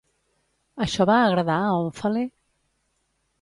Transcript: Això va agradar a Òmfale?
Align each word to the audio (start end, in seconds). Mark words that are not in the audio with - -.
Això 0.85 1.07
va 1.09 1.17
agradar 1.25 1.59
a 1.67 1.77
Òmfale? 1.83 2.25